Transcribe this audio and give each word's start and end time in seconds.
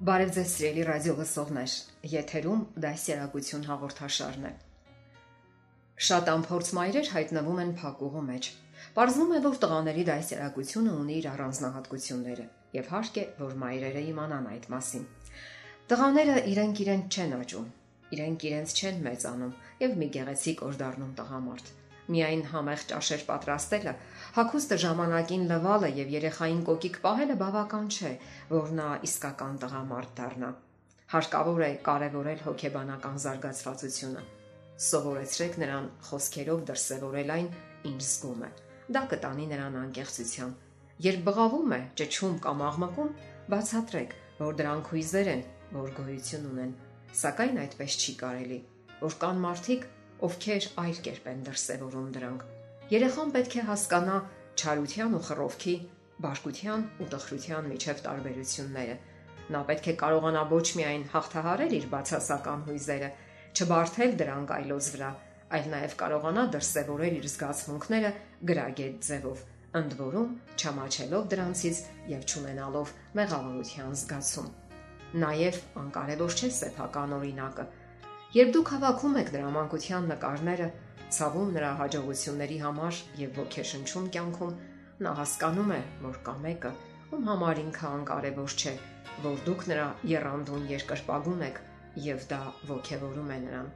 Բարև 0.00 0.30
ձեզ 0.32 0.52
սիրելի 0.56 0.84
ռադիո 0.88 1.14
լսողներ։ 1.18 1.72
Եթերում 2.08 2.60
դասերակցություն 2.82 3.64
հաղորդաշարն 3.68 4.44
է։ 4.48 4.52
Շատ 6.06 6.30
ամփորձ 6.34 6.70
մայրեր 6.78 7.10
հայտնվում 7.14 7.60
են 7.64 7.74
փակուղու 7.82 8.22
մեջ։ 8.30 8.48
Պարզվում 8.96 9.34
է, 9.36 9.40
որ 9.46 9.58
տղաների 9.64 10.04
դասերակցությունը 10.08 10.94
ունի 11.02 11.18
իր 11.20 11.28
առանձնահատկությունները, 11.34 12.46
եւ 12.78 12.88
հարկ 12.94 13.20
է, 13.20 13.26
որ 13.42 13.52
մայրերը 13.64 14.04
իմանան 14.14 14.48
այդ 14.54 14.70
մասին։ 14.76 15.04
Տղաները 15.92 16.38
իրենք 16.54 16.80
իրենց 16.86 17.20
չեն 17.20 17.36
աճում, 17.42 17.68
իրենք 18.16 18.48
իրենց 18.48 18.78
չեն 18.80 19.04
մեծանում 19.10 19.54
եւ 19.84 20.00
մի 20.00 20.10
գեղեցիկ 20.16 20.64
օր 20.70 20.80
դառնում 20.80 21.12
տղամարդ 21.20 21.72
Միայն 22.10 22.40
համեղ 22.50 22.84
ճաշեր 22.90 23.20
պատրաստելը, 23.28 23.92
հագուստը 24.30 24.76
ժամանակին 24.84 25.44
լվալը 25.50 25.88
եւ 25.96 26.10
երեխային 26.14 26.58
կոկիկ 26.68 26.98
պահելը 27.02 27.36
բավական 27.40 27.86
չէ, 27.90 28.10
որ 28.50 28.68
նա 28.78 28.88
իսկական 29.08 29.56
տղամարդ 29.64 30.12
դառնա։ 30.20 30.50
Հարկավոր 31.10 31.64
է 31.66 31.70
կարևորել 31.88 32.44
հոգեբանական 32.44 33.16
զարգացվածությունը։ 33.24 34.22
Սովորեցրեք 34.86 35.56
նրան 35.62 35.88
խոսքերով 36.10 36.62
դրսևորել 36.70 37.32
այն, 37.36 37.48
ինչ 37.90 38.02
զգում 38.06 38.44
է։ 38.46 38.50
Դա 38.94 39.02
կտանի 39.10 39.48
նրան 39.50 39.80
անկեղծության։ 39.80 40.54
Երբ 41.10 41.26
բղավում 41.26 41.74
է, 41.74 41.80
ճճում 41.98 42.38
կամ 42.46 42.64
աղմկում, 42.70 43.12
բացատրեք, 43.50 44.16
որ 44.38 44.56
դրանք 44.62 44.92
հույզեր 44.94 45.32
են, 45.34 45.44
որ 45.74 45.92
գոյություն 45.98 46.48
ունեն, 46.54 46.72
սակայն 47.24 47.60
այդպես 47.66 47.98
չի 47.98 48.16
կարելի, 48.22 48.62
որ 49.02 49.20
կան 49.26 49.44
մարդիկ, 49.48 49.90
ովքեր 50.30 50.72
այլ 50.86 51.04
կերպ 51.10 51.30
են 51.34 51.46
դրսևորում 51.50 52.08
դրանք։ 52.20 52.59
Երեխան 52.90 53.28
պետք 53.30 53.52
է 53.54 53.62
հասկանա 53.68 54.14
չարության 54.58 55.12
ու 55.14 55.18
խռովքի, 55.26 55.74
բարկության 56.24 56.80
ու 56.98 57.06
տխրության 57.12 57.68
միջև 57.70 58.00
տարբերությունները։ 58.06 58.96
Նա 59.54 59.60
պետք 59.68 59.86
է 59.92 59.94
կարողանա 60.00 60.42
ոչ 60.50 60.64
միայն 60.80 61.04
հաղթահարել 61.12 61.76
իր 61.78 61.86
բացասական 61.92 62.64
հույզերը, 62.66 63.10
չբարթել 63.54 64.16
դրանք 64.22 64.54
այլոց 64.56 64.88
վրա, 64.94 65.10
այլ 65.54 65.70
նաև 65.70 65.94
կարողանա 66.02 66.44
դրսևորել 66.56 67.14
իր 67.20 67.30
զգացմունքները 67.30 68.10
գրագետ 68.50 68.98
ձևով, 69.06 69.44
ընդ 69.80 69.96
որում 70.02 70.34
չամաչելով 70.58 71.30
դրանցից 71.30 71.84
եւ 72.10 72.26
ճանենալով 72.34 72.94
մեղավորության 73.20 73.94
զգացում։ 74.02 74.50
Նաև 75.22 75.62
անկարևոր 75.84 76.36
չէ 76.40 76.50
սեփական 76.58 77.14
օրինակը, 77.20 77.70
Երբ 78.30 78.50
դուք 78.54 78.68
հավաքում 78.70 79.16
եք 79.18 79.30
նրա 79.34 79.46
մանկության 79.56 80.04
նկարները, 80.06 80.66
ցավում 81.16 81.48
նրա 81.56 81.70
հաջողությունների 81.80 82.58
համար 82.62 82.98
եւ 83.18 83.38
ոգեշնչում 83.40 84.04
կյանքում, 84.14 84.52
նա 85.02 85.14
հասկանում 85.18 85.72
է, 85.74 85.78
որ 86.04 86.20
կա 86.28 86.34
մեկը, 86.44 86.70
ում 87.16 87.24
համար 87.30 87.60
ինքը 87.62 87.88
անկարևոր 87.88 88.54
չէ, 88.54 88.74
որ 89.24 89.42
դուք 89.48 89.64
նրա 89.72 89.88
երանդուն 90.12 90.68
երկրպագում 90.70 91.42
եք 91.48 91.58
եւ 92.04 92.22
դա 92.30 92.40
ողքեվորում 92.70 93.34
է 93.34 93.40
նրան։ 93.48 93.72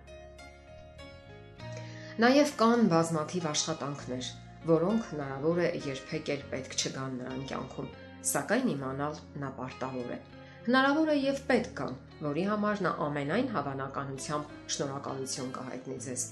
Նաև 2.23 2.55
կան 2.63 2.87
բազմաթիվ 2.95 3.51
աշխատանքներ, 3.51 4.31
որոնք 4.71 5.11
հնարավոր 5.11 5.63
է 5.65 5.69
երբեք 5.91 6.33
էլ 6.37 6.47
պետք 6.55 6.79
չգան 6.79 7.19
նրան 7.25 7.43
կյանքում, 7.51 7.93
սակայն 8.31 8.73
իմանալ 8.79 9.19
նա 9.43 9.51
պարտավոր 9.59 10.15
է։ 10.15 10.23
Հնարավոր 10.65 11.11
է 11.13 11.15
եւ 11.21 11.41
պետք 11.45 11.73
կա, 11.77 11.87
որի 12.25 12.43
համար 12.49 12.79
նա 12.85 12.91
ամենայն 13.05 13.49
հավանականությամբ 13.53 14.53
շնորհակալություն 14.75 15.51
կհայտնի 15.57 15.97
ձեզ։ 16.05 16.23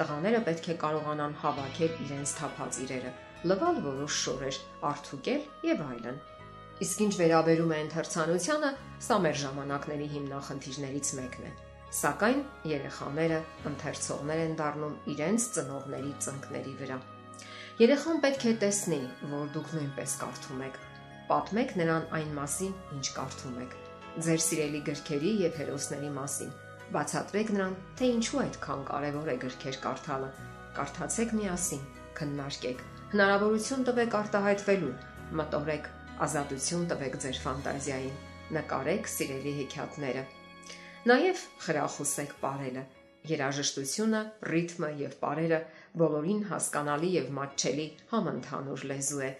Տղաները 0.00 0.40
պետք 0.46 0.68
է 0.72 0.76
կարողանան 0.84 1.34
հավաքել 1.42 1.98
իրենց 2.04 2.32
թափած 2.38 2.78
իրերը, 2.84 3.10
լվալ 3.50 3.80
որոշ 3.84 4.20
շորեր, 4.22 4.60
արթուկել 4.90 5.44
եւ 5.68 5.82
այլն։ 5.84 6.22
Իսկ 6.86 7.04
ինչ 7.04 7.12
վերաբերում 7.20 7.74
է 7.76 7.82
ընթերցանությանը, 7.84 8.72
սա 9.04 9.20
մեր 9.26 9.36
ժամանակների 9.44 10.08
հիմնախնդիրներից 10.14 11.12
մեկն 11.20 11.44
է։ 11.44 11.52
Սակայն 12.00 12.42
երեխաները 12.72 13.42
ընթերցողներ 13.68 14.44
են 14.48 14.58
դառնում 14.64 14.96
իրենց 15.12 15.50
ծնողների 15.58 16.16
ծնկների 16.24 16.74
վրա։ 16.80 16.98
Երեխան 17.84 18.24
պետք 18.24 18.48
է 18.48 18.56
տեսնի, 18.64 19.02
որ 19.36 19.54
դուք 19.54 19.72
նույնպես 19.76 20.18
կարդում 20.24 20.66
եք, 20.70 20.82
Պատմեք 21.24 21.70
նրան 21.80 22.02
այն 22.12 22.32
մասին, 22.36 22.72
ինչ 22.94 23.06
կարդում 23.16 23.54
եք։ 23.64 23.74
Ձեր 24.24 24.40
սիրելի 24.44 24.80
գրքերի 24.88 25.30
եւ 25.40 25.54
հերոսների 25.60 26.08
մասին։ 26.16 26.50
Բացատրեք 26.96 27.52
նրան, 27.54 27.76
թե 27.96 28.08
ինչու 28.14 28.40
այդքան 28.42 28.82
կարևոր 28.90 29.30
է 29.32 29.36
գրքեր 29.44 29.78
կարդալը։ 29.84 30.28
Կարդացեք 30.76 31.32
միասին, 31.38 31.86
քննարկեք։ 32.18 32.82
Հնարավորություն 33.14 33.86
տվեք 33.88 34.16
արտահայտվելու, 34.18 34.92
մտորեք, 35.40 35.88
ազատություն 36.28 36.84
տվեք 36.92 37.16
ձեր 37.24 37.40
ֆանտազիային։ 37.46 38.20
Նկարեք 38.58 39.10
սիրելի 39.14 39.54
հեքիաթները։ 39.62 40.26
Նաև 41.08 41.46
խրախուսեք 41.64 42.36
ապարելը։ 42.36 42.84
Երաժշտությունը, 43.24 44.20
ռիթմը 44.52 44.92
եւ 45.00 45.16
ապարերը 45.16 45.64
բոլորին 46.04 46.44
հասկանալի 46.52 47.10
եւ 47.14 47.34
մատչելի 47.40 47.86
համընդհանուր 48.12 48.84
լեզու 48.92 49.24
է 49.24 49.30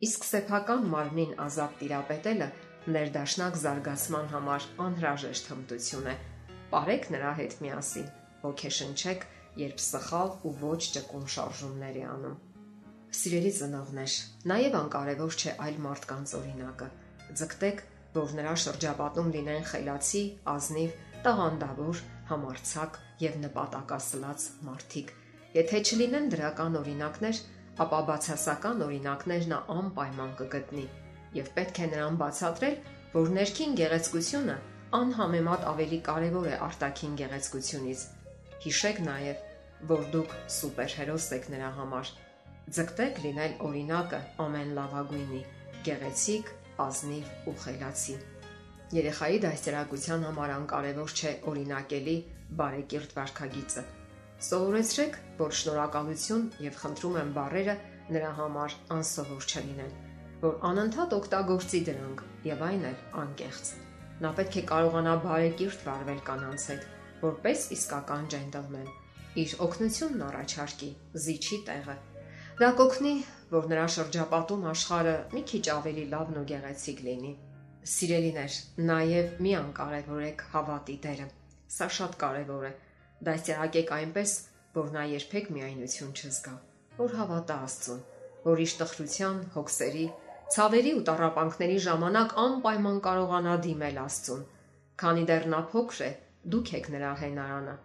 Իսկ 0.00 0.22
սեփական 0.24 0.86
մարմնին 0.88 1.32
ազատ 1.44 1.72
տիրապետելը 1.78 2.46
ներդաշնակ 2.94 3.56
զարգացման 3.62 4.30
համար 4.30 4.68
անհրաժեշտ 4.84 5.50
հմտություն 5.52 6.08
է։ 6.08 6.14
Պարեք 6.70 7.08
նրա 7.14 7.32
հետ 7.40 7.56
միասին, 7.64 8.06
ոգեշնչեք, 8.44 9.26
երբ 9.60 9.82
սխալ 9.84 10.32
ու 10.48 10.54
ոչ 10.62 10.80
ճկուն 10.94 11.28
շարժումներ 11.34 12.00
է 12.00 12.06
անում։ 12.14 12.38
Սիրելի 13.20 13.52
ծնողներ, 13.60 14.16
նաև 14.54 14.80
անկարևոր 14.80 15.36
չէ 15.36 15.54
այլ 15.68 15.78
մարդկանց 15.84 16.34
օրինակը։ 16.40 16.90
Ձգտեք, 17.36 17.86
որ 18.16 18.34
նրա 18.40 18.56
շրջապատում 18.64 19.32
լինեն 19.36 19.64
խելացի, 19.74 20.26
ազնիվ, 20.56 20.98
տաղանդավոր, 21.28 22.04
համարցակ 22.32 23.00
եւ 23.28 23.40
նպատակասլաց 23.44 24.50
մարդիկ։ 24.70 25.16
Եթե 25.60 25.78
չլինեն 25.90 26.28
դրական 26.32 26.78
օրինակներ, 26.80 27.40
ապա 27.80 28.00
բացասական 28.08 28.82
օրինակներ 28.86 29.46
նա 29.50 29.58
անպայման 29.74 30.32
կգտնի 30.40 30.86
եւ 31.36 31.50
պետք 31.56 31.78
է 31.80 31.86
նրան 31.92 32.16
բացատրել, 32.20 32.76
որ 33.14 33.30
ներքին 33.36 33.76
գեղեցկությունը 33.80 34.56
անհամեմատ 34.98 35.66
ավելի 35.70 35.98
կարևոր 36.08 36.48
է 36.50 36.56
արտաքին 36.66 37.14
գեղեցկությունից։ 37.20 38.02
Հիշեք 38.64 38.98
նաեւ, 39.06 39.44
որ 39.92 40.02
դուք 40.14 40.34
սուպերհերոս 40.56 41.28
եք 41.36 41.46
նրա 41.54 41.70
համար։ 41.78 42.10
Ձգտեք 42.76 43.22
լինել 43.26 43.54
օրինակը 43.68 44.20
ամեն 44.46 44.74
լավագույնի, 44.80 45.44
գեղեցիկ, 45.86 46.52
ազնիվ 46.86 47.48
ու 47.50 47.56
խելացի։ 47.64 48.18
Երեխայի 48.98 49.40
դաստիարակության 49.46 50.28
համար 50.28 50.54
անկարևոր 50.58 51.16
չէ 51.16 51.32
օրինակելի 51.54 52.18
բարեկիրթ 52.60 53.16
վարքագիծը 53.20 53.86
Սովորեցրեք, 54.40 55.16
որ 55.36 55.50
շնորհակալություն 55.56 56.44
եւ 56.64 56.76
խնդրում 56.80 57.16
եմ 57.20 57.32
բառերը 57.36 57.72
նրա 58.14 58.30
համար 58.38 58.76
անսովոր 58.94 59.48
չլինեն, 59.50 59.92
որ 60.44 60.56
անընդհատ 60.68 61.12
օգտագործի 61.16 61.80
դրանք 61.88 62.22
եւ 62.48 62.64
այն 62.70 62.86
էլ 62.90 63.02
անկեղծ։ 63.24 63.72
Նա 64.24 64.32
պետք 64.40 64.56
է 64.56 64.64
կարողանա 64.72 65.14
բարեկիրթ 65.26 65.84
վարվել 65.90 66.24
կանանց 66.30 66.66
հետ, 66.72 66.88
որպես 67.26 67.68
իսկական 67.76 68.26
ջենտլմեն։ 68.32 68.90
Իր 69.44 69.54
օգնությունն 69.68 70.26
առաջարկի 70.30 70.90
զիջի 71.28 71.62
տեղը։ 71.68 72.00
Դա 72.64 72.74
կօգնի, 72.80 73.14
որ 73.52 73.72
նրա 73.76 73.86
շրջապատում 74.00 74.68
աշխարհը 74.72 75.16
մի 75.36 75.48
քիչ 75.52 75.64
ավելի 75.76 76.10
լավն 76.16 76.40
ու 76.40 76.48
գեղեցիկ 76.48 77.08
լինի։ 77.10 77.38
Սիրելիներ, 77.92 78.60
նաև 78.88 79.40
մի 79.44 79.58
անկարևորեք 79.64 80.46
հավատի 80.54 80.96
դերը։ 81.04 81.34
Սա 81.70 81.96
շատ 82.00 82.16
կարևոր 82.24 82.64
է 82.70 82.78
Դասյարակեք 83.26 83.90
այնպես, 83.96 84.32
որ 84.76 84.90
նա 84.94 85.02
երբեք 85.10 85.50
միայնություն 85.56 86.12
չզգա, 86.16 86.54
որ 87.00 87.16
հավատա 87.18 87.56
Աստծուն, 87.66 88.00
որ 88.46 88.62
իր 88.64 88.74
տխրության, 88.80 89.40
հոգսերի, 89.56 90.06
ցավերի 90.54 90.92
ու 90.98 91.04
տարապանքների 91.10 91.76
ժամանակ 91.86 92.34
անպայման 92.44 93.00
կարողանա 93.06 93.56
դիմել 93.66 94.00
Աստծուն, 94.04 94.46
քանի 95.02 95.26
դեռ 95.30 95.46
նա 95.54 95.60
փոքր 95.74 96.00
է, 96.06 96.10
դուք 96.54 96.72
եք 96.80 96.88
նրա 96.94 97.12
հենարանը։ 97.20 97.76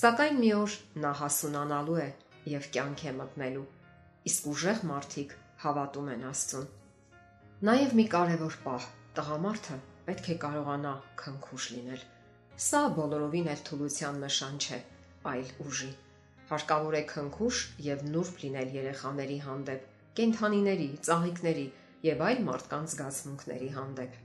Սակայն 0.00 0.38
մի 0.42 0.50
օր 0.58 0.76
նա 1.04 1.12
հասունանալու 1.20 1.98
է 2.04 2.08
եւ 2.54 2.68
կյանք 2.76 3.04
է 3.08 3.14
մտնելու։ 3.20 3.64
Իսկ 4.30 4.48
ուժեղ 4.52 4.84
մարդիկ 4.90 5.34
հավատում 5.64 6.12
են 6.14 6.28
Աստծուն։ 6.34 6.68
Նաև 7.68 7.96
մի 8.00 8.06
կարևոր 8.14 8.60
պահ, 8.64 8.88
Տղամարդը 9.14 9.76
պետք 10.08 10.28
է 10.34 10.36
կարողանա 10.44 10.92
քնքուշ 11.20 11.66
լինել։ 11.74 12.00
Սա 12.54 12.80
բոլորովին 12.94 13.48
էլ 13.50 13.62
թուլության 13.66 14.18
նշան 14.22 14.58
չէ, 14.62 14.76
այլ 15.26 15.48
ուժի։ 15.64 15.88
Հարկավոր 16.50 16.94
է 16.94 17.00
քնքուշ 17.10 17.62
եւ 17.82 18.02
նուրբ 18.10 18.36
լինել 18.42 18.68
երեխաների 18.76 19.38
հանդեպ, 19.46 19.88
կենթանիների, 20.20 20.86
ծաղիկների 21.08 21.64
եւ 22.06 22.20
այլ 22.26 22.44
մարդկանց 22.48 22.94
զգացմունքների 22.94 23.70
հանդեպ։ 23.78 24.20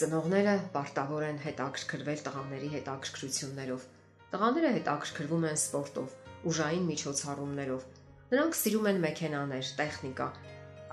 Ծնողները 0.00 0.54
պարտավոր 0.78 1.26
են 1.26 1.42
հետաքրքրվել 1.44 2.22
տղաների 2.28 2.70
հետաքրքրություններով։ 2.76 3.84
Տղաները 4.32 4.70
հետաքրքրվում 4.78 5.44
են 5.50 5.60
սպորտով, 5.60 6.14
ուժային 6.52 6.86
միջոցառումներով։ 6.88 7.84
Նրանք 8.32 8.56
սիրում 8.62 8.88
են 8.94 9.02
մեքենաներ, 9.04 9.74
տեխնիկա, 9.82 10.30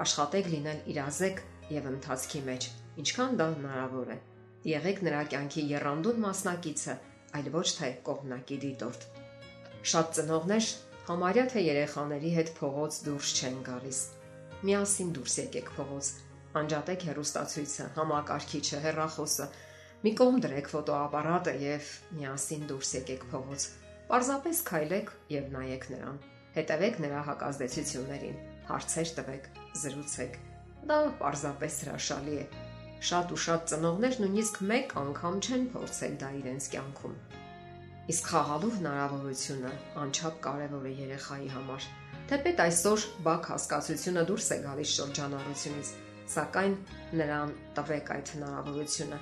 աշխատեք 0.04 0.52
լինել 0.58 0.84
իրազեկ 0.96 1.42
եւ 1.80 1.90
ընթացքի 1.94 2.44
մեջ, 2.52 2.70
ինչքան 3.06 3.40
դա 3.40 3.48
հնարավոր 3.56 4.14
է։ 4.18 4.20
Եղեք 4.68 5.02
նրա 5.08 5.22
կյանքի 5.32 5.64
երանդուն 5.70 6.18
մասնակիցը, 6.24 6.96
այլ 7.40 7.50
ոչ 7.54 7.68
թե 7.78 7.90
կողմնակի 8.08 8.58
դիտորդ։ 8.64 9.06
Շատ 9.92 10.12
ծնողներ 10.18 10.68
համարյա 11.10 11.46
թե 11.54 11.64
երեխաների 11.64 12.32
հետ 12.36 12.52
փողոց 12.60 12.98
դուրս 13.06 13.32
չեն 13.40 13.62
գալիս։ 13.70 14.02
Միասին 14.68 15.14
դուրս 15.16 15.38
եկեք 15.40 15.72
փողոց։ 15.78 16.12
Անջատեք 16.60 17.06
հեռուստացույցը, 17.10 17.88
համակարգիչը, 18.00 18.82
հեռախոսը։ 18.86 19.48
Մի 20.04 20.14
կողմ 20.20 20.44
դրեք 20.44 20.70
ֆոտոապարատը 20.74 21.56
եւ 21.64 21.90
միասին 22.20 22.70
դուրս 22.74 22.94
եկեք 23.00 23.26
փողոց։ 23.32 23.68
Պարզապես 24.10 24.62
քայլեք 24.70 25.16
եւ 25.40 25.50
նայեք 25.56 25.90
նրան։ 25.96 26.22
Հետևեք 26.60 27.04
նրա 27.06 27.26
հակազդեցություններին, 27.30 28.40
հարցեր 28.70 29.12
տվեք, 29.20 29.52
զրուցեք 29.84 30.40
Դա 30.88 30.98
պարզապես 31.20 31.76
հրաշալի 31.84 32.36
է։ 32.40 32.69
Շատ 33.00 33.30
ու 33.32 33.38
շատ 33.40 33.62
ծնողներ 33.72 34.16
նույնիսկ 34.20 34.58
մեկ 34.70 34.94
անգամ 35.00 35.36
չեն 35.40 35.62
փորձել 35.74 36.16
դա 36.24 36.30
իրենց 36.40 36.66
կյանքում։ 36.74 37.14
Իսկ 38.14 38.30
խաղալու 38.32 38.72
հնարավորությունը 38.76 39.72
անչափ 40.04 40.40
կարևոր 40.46 40.88
է 40.90 40.92
երեխայի 41.00 41.50
համար։ 41.54 41.88
Թեպետ 42.30 42.62
այսօր 42.66 43.06
բակ 43.30 43.50
հասկացությունը 43.54 44.24
դուրս 44.30 44.50
է 44.50 44.58
գալիս 44.66 44.96
շրջանառությունից, 45.00 45.94
սակայն 46.34 46.76
նրան 47.22 47.56
տվեք 47.80 48.12
այդ 48.18 48.34
հնարավորությունը 48.36 49.22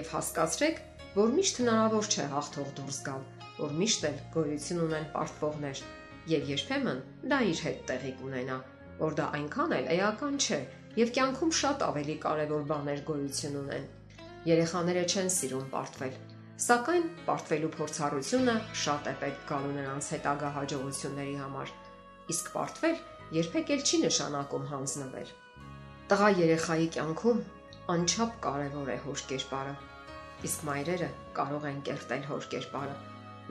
եւ 0.00 0.10
հասկացրեք, 0.16 0.82
որ 1.20 1.32
միշտ 1.38 1.62
հնարավոր 1.62 2.10
չէ 2.10 2.26
հաղթող 2.34 2.74
դուրս 2.80 3.00
գալ, 3.06 3.24
որ 3.60 3.72
միշտ 3.80 4.04
էլ 4.10 4.20
գոյություն 4.34 4.84
ունեն 4.88 5.08
պարտվողներ 5.14 5.86
եւ 6.30 6.52
երբեմն 6.54 7.00
դա 7.30 7.40
իր 7.54 7.64
հետ 7.64 7.80
տեղի 7.90 8.12
կունենա 8.20 8.58
որ 9.00 9.16
դա 9.16 9.26
այնքան 9.38 9.74
էլ 9.76 9.86
էական 9.94 10.36
չէ 10.44 10.58
եւ 10.98 11.10
կյանքում 11.14 11.50
շատ 11.54 11.82
ավելի 11.86 12.14
կարեւոր 12.24 12.62
բաներ 12.70 13.00
գոյություն 13.06 13.58
ունեն։ 13.60 13.84
Երեխաները 14.48 15.02
չեն 15.06 15.28
սիրում 15.34 15.68
պարտվել, 15.74 16.16
սակայն 16.64 17.04
պարտվելու 17.28 17.70
փորձառությունը 17.76 18.54
շատ 18.84 19.06
է 19.10 19.12
պետք 19.20 19.44
գալու 19.50 19.70
նրանց 19.76 20.08
հետագա 20.14 20.50
հաջողությունների 20.56 21.36
համար։ 21.42 21.72
Իսկ 22.34 22.50
պարտվել 22.56 22.98
երբեք 23.38 23.72
էլ 23.76 23.86
չի 23.86 24.02
նշանակում 24.06 24.66
հանձնվել։ 24.72 25.32
Տղա 26.10 26.32
երեխայի 26.40 26.90
կյանքում 26.98 27.40
անչափ 27.94 28.36
կարևոր 28.50 28.90
է 28.90 28.98
հոր 29.06 29.24
կերպարը։ 29.30 29.78
Իսկ 30.50 30.68
մայրերը 30.70 31.10
կարող 31.38 31.70
են 31.70 31.80
կերտել 31.86 32.28
հոր 32.32 32.50
կերպարը, 32.56 33.00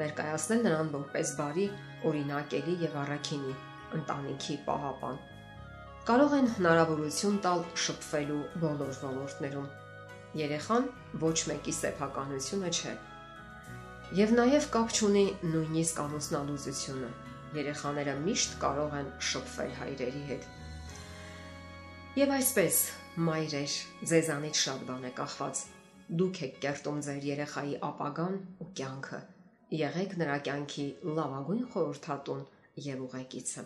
ներկայացնել 0.04 0.64
նրան 0.68 0.94
որպես 1.00 1.34
բարի, 1.40 1.68
օրինակելի 2.10 2.80
եւ 2.84 3.02
առաքինի, 3.06 3.58
ընտանիքի 4.00 4.64
պահապան 4.68 5.28
կարող 6.08 6.34
են 6.40 6.48
հնարավորություն 6.56 7.38
տալ 7.44 7.64
շփվելու 7.86 8.42
բոլոր 8.62 8.94
ոլորտներում։ 9.04 9.66
Երեխան 10.40 10.86
ոչ 11.24 11.38
մեկի 11.50 11.74
սեփականությունը 11.80 12.70
չէ։ 12.80 12.94
Եվ 14.20 14.32
նաև 14.40 14.70
կապ 14.74 14.94
չունի 14.96 15.26
նույնիսկ 15.54 16.00
ամուսնալուծությունը։ 16.04 17.10
Երեխաները 17.60 18.16
միշտ 18.24 18.56
կարող 18.64 18.96
են 19.00 19.12
շփվել 19.32 19.76
հայրերի 19.80 20.24
հետ։ 20.30 20.48
Եվ 22.20 22.34
այսպես, 22.38 22.80
մայրեր, 23.30 23.76
ձեզանից 24.14 24.64
շատ 24.64 24.88
բան 24.90 25.06
է 25.10 25.12
կախված։ 25.20 25.62
Դուք 26.20 26.42
եք 26.46 26.56
կերտում 26.64 27.04
ձեր 27.10 27.28
երեխայի 27.30 27.76
ապագան 27.90 28.40
ու 28.66 28.70
կյանքը։ 28.80 29.20
Եղեք 29.80 30.18
նրա 30.24 30.40
կյանքի 30.48 30.88
լավագույն 31.20 31.70
խորհրդատուն 31.76 32.42
եւ 32.90 33.06
ուղեկիցը։ 33.10 33.66